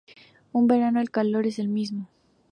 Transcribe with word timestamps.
En 0.55 0.65
verano, 0.65 0.99
el 0.99 1.11
calor 1.11 1.45
es 1.45 1.59
el 1.59 1.67
mismo. 1.67 2.09